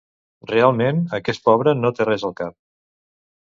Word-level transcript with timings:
Realment 0.51 1.01
aquest 1.19 1.45
pobre 1.51 1.75
no 1.83 1.93
té 2.01 2.09
res 2.11 2.27
al 2.31 2.37
cap! 2.43 2.59